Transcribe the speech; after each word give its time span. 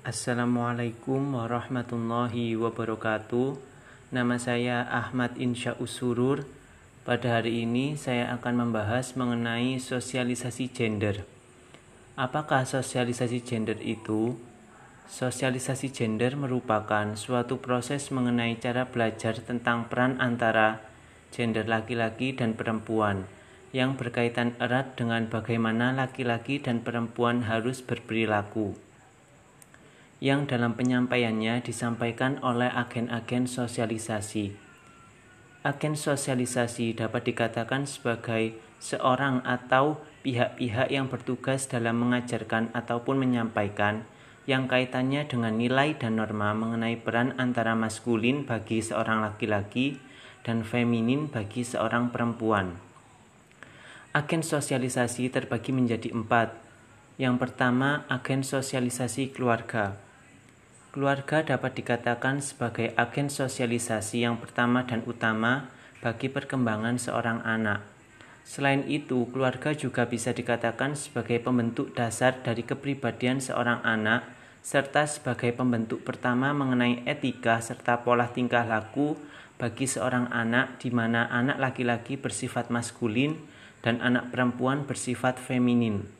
Assalamualaikum 0.00 1.36
warahmatullahi 1.36 2.56
wabarakatuh. 2.56 3.60
Nama 4.08 4.40
saya 4.40 4.88
Ahmad 4.88 5.36
Insya 5.36 5.76
Usurur. 5.76 6.48
Pada 7.04 7.36
hari 7.36 7.68
ini 7.68 8.00
saya 8.00 8.32
akan 8.32 8.64
membahas 8.64 9.12
mengenai 9.12 9.76
sosialisasi 9.76 10.72
gender. 10.72 11.28
Apakah 12.16 12.64
sosialisasi 12.64 13.44
gender 13.44 13.76
itu? 13.84 14.40
Sosialisasi 15.04 15.92
gender 15.92 16.32
merupakan 16.32 17.12
suatu 17.12 17.60
proses 17.60 18.08
mengenai 18.08 18.56
cara 18.56 18.88
belajar 18.88 19.36
tentang 19.44 19.84
peran 19.92 20.16
antara 20.16 20.80
gender 21.28 21.68
laki-laki 21.68 22.32
dan 22.32 22.56
perempuan 22.56 23.28
yang 23.76 24.00
berkaitan 24.00 24.56
erat 24.64 24.96
dengan 24.96 25.28
bagaimana 25.28 25.92
laki-laki 25.92 26.56
dan 26.56 26.80
perempuan 26.80 27.44
harus 27.44 27.84
berperilaku 27.84 28.88
yang 30.20 30.44
dalam 30.44 30.76
penyampaiannya 30.76 31.64
disampaikan 31.64 32.36
oleh 32.44 32.68
agen-agen 32.68 33.48
sosialisasi. 33.48 34.52
Agen 35.64 35.96
sosialisasi 35.96 36.92
dapat 36.92 37.32
dikatakan 37.32 37.88
sebagai 37.88 38.52
seorang 38.80 39.40
atau 39.48 40.00
pihak-pihak 40.20 40.92
yang 40.92 41.08
bertugas 41.08 41.68
dalam 41.72 42.04
mengajarkan 42.04 42.68
ataupun 42.76 43.16
menyampaikan 43.16 44.04
yang 44.44 44.68
kaitannya 44.68 45.24
dengan 45.24 45.56
nilai 45.56 45.96
dan 45.96 46.20
norma 46.20 46.52
mengenai 46.52 47.00
peran 47.00 47.32
antara 47.40 47.72
maskulin 47.72 48.44
bagi 48.44 48.84
seorang 48.84 49.24
laki-laki 49.24 50.00
dan 50.44 50.64
feminin 50.64 51.32
bagi 51.32 51.64
seorang 51.64 52.12
perempuan. 52.12 52.76
Agen 54.12 54.44
sosialisasi 54.44 55.32
terbagi 55.32 55.72
menjadi 55.72 56.12
empat. 56.12 56.56
Yang 57.20 57.36
pertama, 57.36 58.08
agen 58.08 58.42
sosialisasi 58.42 59.30
keluarga 59.36 60.09
Keluarga 60.90 61.46
dapat 61.46 61.78
dikatakan 61.78 62.42
sebagai 62.42 62.90
agen 62.98 63.30
sosialisasi 63.30 64.26
yang 64.26 64.42
pertama 64.42 64.82
dan 64.82 65.06
utama 65.06 65.70
bagi 66.02 66.26
perkembangan 66.26 66.98
seorang 66.98 67.46
anak. 67.46 67.86
Selain 68.42 68.82
itu, 68.90 69.30
keluarga 69.30 69.70
juga 69.70 70.10
bisa 70.10 70.34
dikatakan 70.34 70.98
sebagai 70.98 71.38
pembentuk 71.38 71.94
dasar 71.94 72.42
dari 72.42 72.66
kepribadian 72.66 73.38
seorang 73.38 73.78
anak, 73.86 74.26
serta 74.66 75.06
sebagai 75.06 75.54
pembentuk 75.54 76.02
pertama 76.02 76.50
mengenai 76.50 77.06
etika 77.06 77.62
serta 77.62 78.02
pola 78.02 78.26
tingkah 78.26 78.66
laku 78.66 79.14
bagi 79.62 79.86
seorang 79.86 80.26
anak, 80.34 80.82
di 80.82 80.90
mana 80.90 81.30
anak 81.30 81.62
laki-laki 81.62 82.18
bersifat 82.18 82.66
maskulin 82.66 83.38
dan 83.86 84.02
anak 84.02 84.34
perempuan 84.34 84.82
bersifat 84.90 85.38
feminin. 85.38 86.19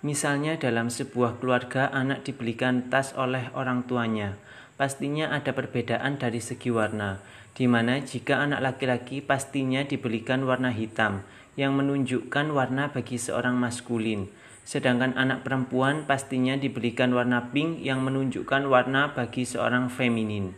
Misalnya 0.00 0.56
dalam 0.56 0.88
sebuah 0.88 1.44
keluarga 1.44 1.92
anak 1.92 2.24
dibelikan 2.24 2.88
tas 2.88 3.12
oleh 3.12 3.52
orang 3.52 3.84
tuanya. 3.84 4.40
Pastinya 4.80 5.28
ada 5.28 5.52
perbedaan 5.52 6.16
dari 6.16 6.40
segi 6.40 6.72
warna, 6.72 7.20
di 7.52 7.68
mana 7.68 8.00
jika 8.00 8.40
anak 8.40 8.64
laki-laki 8.64 9.20
pastinya 9.20 9.84
dibelikan 9.84 10.48
warna 10.48 10.72
hitam 10.72 11.20
yang 11.52 11.76
menunjukkan 11.76 12.48
warna 12.48 12.88
bagi 12.88 13.20
seorang 13.20 13.60
maskulin. 13.60 14.32
Sedangkan 14.64 15.12
anak 15.20 15.44
perempuan 15.44 16.08
pastinya 16.08 16.56
dibelikan 16.56 17.12
warna 17.12 17.52
pink 17.52 17.84
yang 17.84 18.00
menunjukkan 18.00 18.64
warna 18.72 19.12
bagi 19.12 19.44
seorang 19.44 19.92
feminin. 19.92 20.56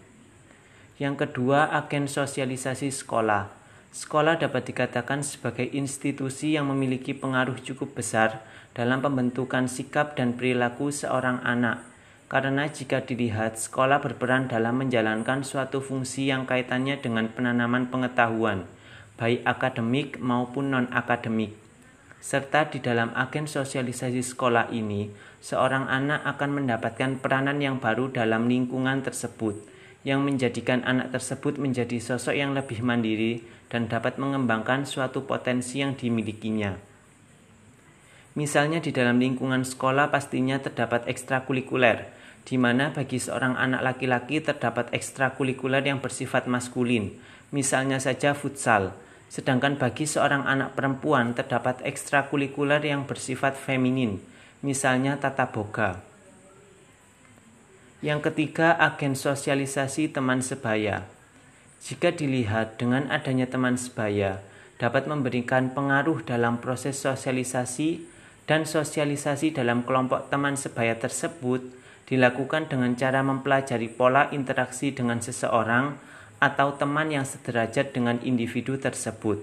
Yang 1.02 1.26
kedua, 1.26 1.74
agen 1.74 2.06
sosialisasi 2.06 2.94
sekolah. 2.94 3.61
Sekolah 3.92 4.40
dapat 4.40 4.72
dikatakan 4.72 5.20
sebagai 5.20 5.68
institusi 5.68 6.56
yang 6.56 6.72
memiliki 6.72 7.12
pengaruh 7.12 7.60
cukup 7.60 7.92
besar 7.92 8.40
dalam 8.72 9.04
pembentukan 9.04 9.68
sikap 9.68 10.16
dan 10.16 10.32
perilaku 10.32 10.88
seorang 10.88 11.44
anak. 11.44 11.84
Karena 12.32 12.64
jika 12.72 13.04
dilihat, 13.04 13.60
sekolah 13.60 14.00
berperan 14.00 14.48
dalam 14.48 14.80
menjalankan 14.80 15.44
suatu 15.44 15.84
fungsi 15.84 16.32
yang 16.32 16.48
kaitannya 16.48 16.96
dengan 17.04 17.28
penanaman 17.28 17.92
pengetahuan, 17.92 18.64
baik 19.20 19.44
akademik 19.44 20.16
maupun 20.16 20.72
non-akademik. 20.72 21.52
Serta 22.24 22.72
di 22.72 22.80
dalam 22.80 23.12
agen 23.12 23.44
sosialisasi 23.44 24.24
sekolah 24.24 24.72
ini, 24.72 25.12
seorang 25.44 25.92
anak 25.92 26.24
akan 26.24 26.64
mendapatkan 26.64 27.20
peranan 27.20 27.60
yang 27.60 27.76
baru 27.76 28.08
dalam 28.08 28.48
lingkungan 28.48 29.04
tersebut, 29.04 29.60
yang 30.02 30.26
menjadikan 30.26 30.82
anak 30.82 31.14
tersebut 31.14 31.58
menjadi 31.58 32.02
sosok 32.02 32.34
yang 32.34 32.54
lebih 32.54 32.82
mandiri 32.82 33.42
dan 33.70 33.86
dapat 33.86 34.18
mengembangkan 34.18 34.84
suatu 34.84 35.24
potensi 35.24 35.80
yang 35.80 35.94
dimilikinya. 35.94 36.74
Misalnya 38.32 38.80
di 38.80 38.90
dalam 38.90 39.20
lingkungan 39.20 39.62
sekolah 39.62 40.08
pastinya 40.08 40.56
terdapat 40.56 41.04
ekstrakurikuler, 41.06 42.08
di 42.42 42.56
mana 42.58 42.90
bagi 42.90 43.22
seorang 43.22 43.54
anak 43.54 43.80
laki-laki 43.84 44.42
terdapat 44.42 44.90
ekstrakurikuler 44.90 45.84
yang 45.84 46.02
bersifat 46.02 46.50
maskulin, 46.50 47.14
misalnya 47.54 48.02
saja 48.02 48.34
futsal. 48.34 48.96
Sedangkan 49.32 49.80
bagi 49.80 50.04
seorang 50.04 50.44
anak 50.44 50.76
perempuan 50.76 51.32
terdapat 51.32 51.80
ekstrakurikuler 51.84 52.84
yang 52.84 53.08
bersifat 53.08 53.56
feminin, 53.56 54.20
misalnya 54.60 55.16
tata 55.16 55.48
boga. 55.48 56.11
Yang 58.02 58.34
ketiga, 58.34 58.74
agen 58.82 59.14
sosialisasi 59.14 60.10
teman 60.10 60.42
sebaya. 60.42 61.06
Jika 61.86 62.10
dilihat 62.10 62.74
dengan 62.74 63.06
adanya 63.06 63.46
teman 63.46 63.78
sebaya, 63.78 64.42
dapat 64.82 65.06
memberikan 65.06 65.70
pengaruh 65.70 66.26
dalam 66.26 66.58
proses 66.58 66.98
sosialisasi 66.98 68.02
dan 68.50 68.66
sosialisasi 68.66 69.54
dalam 69.54 69.86
kelompok 69.86 70.26
teman 70.34 70.58
sebaya 70.58 70.98
tersebut 70.98 71.62
dilakukan 72.10 72.66
dengan 72.66 72.98
cara 72.98 73.22
mempelajari 73.22 73.86
pola 73.86 74.26
interaksi 74.34 74.90
dengan 74.90 75.22
seseorang 75.22 75.94
atau 76.42 76.74
teman 76.74 77.06
yang 77.14 77.22
sederajat 77.22 77.94
dengan 77.94 78.18
individu 78.26 78.74
tersebut. 78.82 79.38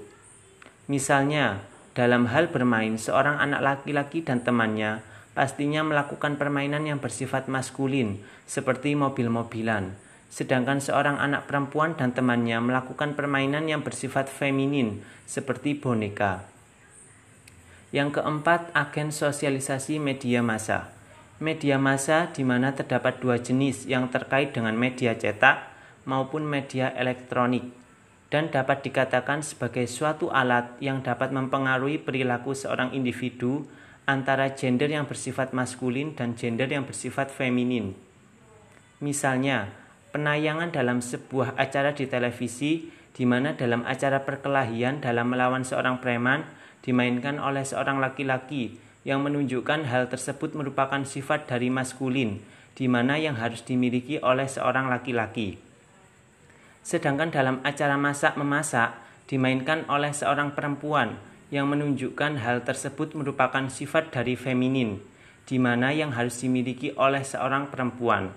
Misalnya, 0.92 1.64
dalam 1.96 2.28
hal 2.28 2.52
bermain, 2.52 3.00
seorang 3.00 3.40
anak 3.40 3.64
laki-laki 3.64 4.20
dan 4.20 4.44
temannya 4.44 5.00
pastinya 5.40 5.88
melakukan 5.88 6.36
permainan 6.36 6.84
yang 6.84 7.00
bersifat 7.00 7.48
maskulin, 7.48 8.20
seperti 8.44 8.92
mobil-mobilan, 9.00 9.96
sedangkan 10.28 10.84
seorang 10.84 11.16
anak 11.16 11.48
perempuan 11.48 11.96
dan 11.96 12.12
temannya 12.12 12.60
melakukan 12.60 13.16
permainan 13.16 13.64
yang 13.72 13.80
bersifat 13.80 14.28
feminin, 14.28 15.00
seperti 15.24 15.80
boneka. 15.80 16.44
Yang 17.96 18.20
keempat, 18.20 18.76
agen 18.76 19.16
sosialisasi 19.16 19.96
media 20.04 20.44
massa. 20.44 20.92
Media 21.40 21.80
massa 21.80 22.28
di 22.36 22.44
mana 22.44 22.76
terdapat 22.76 23.24
dua 23.24 23.40
jenis 23.40 23.88
yang 23.88 24.12
terkait 24.12 24.52
dengan 24.52 24.76
media 24.76 25.16
cetak 25.16 25.72
maupun 26.04 26.44
media 26.44 26.92
elektronik 27.00 27.64
dan 28.28 28.52
dapat 28.52 28.84
dikatakan 28.84 29.40
sebagai 29.40 29.88
suatu 29.88 30.28
alat 30.36 30.76
yang 30.84 31.00
dapat 31.00 31.32
mempengaruhi 31.32 31.96
perilaku 31.96 32.52
seorang 32.52 32.92
individu 32.92 33.64
antara 34.10 34.58
gender 34.58 34.90
yang 34.90 35.06
bersifat 35.06 35.54
maskulin 35.54 36.18
dan 36.18 36.34
gender 36.34 36.66
yang 36.66 36.90
bersifat 36.90 37.30
feminin. 37.30 37.94
Misalnya, 39.06 39.70
penayangan 40.10 40.74
dalam 40.74 41.06
sebuah 41.06 41.54
acara 41.54 41.94
di 41.94 42.10
televisi 42.10 42.90
di 43.14 43.24
mana 43.30 43.54
dalam 43.54 43.86
acara 43.86 44.26
perkelahian 44.26 44.98
dalam 44.98 45.30
melawan 45.30 45.62
seorang 45.62 46.02
preman 46.02 46.42
dimainkan 46.82 47.38
oleh 47.38 47.62
seorang 47.62 48.02
laki-laki 48.02 48.82
yang 49.06 49.22
menunjukkan 49.22 49.86
hal 49.86 50.10
tersebut 50.10 50.58
merupakan 50.58 51.06
sifat 51.06 51.46
dari 51.46 51.70
maskulin, 51.70 52.42
di 52.74 52.90
mana 52.90 53.16
yang 53.22 53.38
harus 53.38 53.62
dimiliki 53.62 54.18
oleh 54.20 54.50
seorang 54.50 54.90
laki-laki. 54.90 55.62
Sedangkan 56.82 57.30
dalam 57.30 57.62
acara 57.62 57.96
masak-memasak 58.00 58.98
dimainkan 59.30 59.86
oleh 59.92 60.10
seorang 60.10 60.58
perempuan 60.58 61.20
yang 61.50 61.70
menunjukkan 61.70 62.42
hal 62.42 62.66
tersebut 62.66 63.18
merupakan 63.18 63.66
sifat 63.70 64.14
dari 64.14 64.34
feminin, 64.38 65.02
di 65.50 65.58
mana 65.58 65.94
yang 65.94 66.14
harus 66.14 66.42
dimiliki 66.42 66.94
oleh 66.98 67.26
seorang 67.26 67.74
perempuan. 67.74 68.34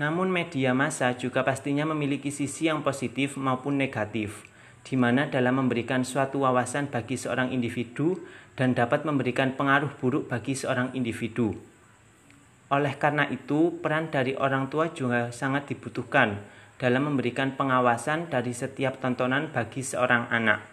Namun 0.00 0.32
media 0.32 0.72
massa 0.72 1.12
juga 1.16 1.44
pastinya 1.44 1.84
memiliki 1.88 2.32
sisi 2.32 2.68
yang 2.68 2.80
positif 2.80 3.36
maupun 3.36 3.76
negatif 3.76 4.52
di 4.82 4.98
mana 4.98 5.30
dalam 5.30 5.62
memberikan 5.62 6.02
suatu 6.02 6.42
wawasan 6.42 6.90
bagi 6.90 7.14
seorang 7.14 7.54
individu 7.54 8.18
dan 8.58 8.74
dapat 8.74 9.06
memberikan 9.06 9.54
pengaruh 9.54 9.94
buruk 9.98 10.28
bagi 10.28 10.58
seorang 10.58 10.92
individu. 10.92 11.54
Oleh 12.72 12.96
karena 12.96 13.28
itu, 13.28 13.78
peran 13.78 14.10
dari 14.10 14.34
orang 14.34 14.72
tua 14.72 14.90
juga 14.90 15.30
sangat 15.30 15.70
dibutuhkan 15.70 16.40
dalam 16.80 17.06
memberikan 17.06 17.54
pengawasan 17.54 18.26
dari 18.32 18.50
setiap 18.50 18.98
tontonan 18.98 19.52
bagi 19.54 19.84
seorang 19.86 20.26
anak. 20.32 20.64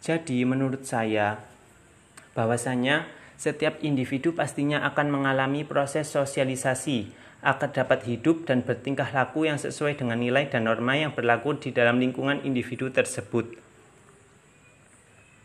Jadi, 0.00 0.44
menurut 0.46 0.84
saya, 0.84 1.40
bahwasanya 2.36 3.08
setiap 3.36 3.76
individu 3.84 4.32
pastinya 4.32 4.84
akan 4.88 5.12
mengalami 5.12 5.64
proses 5.64 6.08
sosialisasi 6.08 7.12
akan 7.44 7.70
dapat 7.70 8.08
hidup 8.08 8.48
dan 8.48 8.64
bertingkah 8.64 9.06
laku 9.12 9.44
yang 9.44 9.60
sesuai 9.60 10.00
dengan 10.00 10.18
nilai 10.18 10.48
dan 10.48 10.64
norma 10.64 10.96
yang 10.96 11.12
berlaku 11.12 11.54
di 11.60 11.70
dalam 11.70 12.00
lingkungan 12.00 12.40
individu 12.42 12.88
tersebut. 12.88 13.60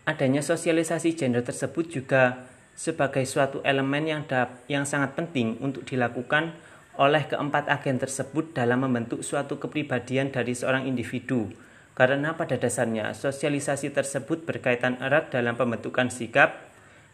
Adanya 0.07 0.41
sosialisasi 0.41 1.13
gender 1.13 1.45
tersebut 1.45 1.91
juga 1.91 2.47
sebagai 2.73 3.21
suatu 3.27 3.61
elemen 3.61 4.07
yang 4.09 4.21
yang 4.65 4.87
sangat 4.87 5.13
penting 5.13 5.61
untuk 5.61 5.85
dilakukan 5.85 6.55
oleh 6.97 7.27
keempat 7.29 7.69
agen 7.69 8.01
tersebut 8.01 8.55
dalam 8.57 8.81
membentuk 8.81 9.21
suatu 9.21 9.61
kepribadian 9.61 10.33
dari 10.33 10.57
seorang 10.57 10.89
individu. 10.89 11.53
Karena 12.01 12.33
pada 12.33 12.57
dasarnya 12.57 13.13
sosialisasi 13.13 13.93
tersebut 13.93 14.41
berkaitan 14.49 14.97
erat 14.97 15.29
dalam 15.29 15.53
pembentukan 15.53 16.09
sikap, 16.09 16.57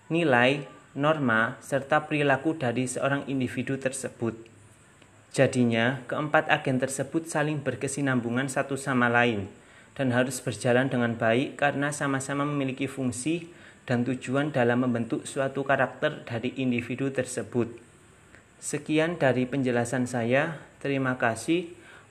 nilai, 0.08 0.64
norma, 0.96 1.60
serta 1.60 2.08
perilaku 2.08 2.56
dari 2.56 2.88
seorang 2.88 3.28
individu 3.28 3.76
tersebut. 3.76 4.40
Jadinya, 5.36 6.08
keempat 6.08 6.48
agen 6.48 6.80
tersebut 6.80 7.28
saling 7.28 7.60
berkesinambungan 7.60 8.48
satu 8.48 8.80
sama 8.80 9.12
lain 9.12 9.52
dan 10.00 10.16
harus 10.16 10.40
berjalan 10.40 10.88
dengan 10.88 11.20
baik 11.20 11.60
karena 11.60 11.92
sama-sama 11.92 12.48
memiliki 12.48 12.88
fungsi 12.88 13.52
dan 13.84 14.08
tujuan 14.08 14.56
dalam 14.56 14.88
membentuk 14.88 15.28
suatu 15.28 15.68
karakter 15.68 16.24
dari 16.24 16.56
individu 16.56 17.12
tersebut. 17.12 17.76
Sekian 18.64 19.20
dari 19.20 19.44
penjelasan 19.44 20.08
saya. 20.08 20.64
Terima 20.80 21.20
kasih. 21.20 21.76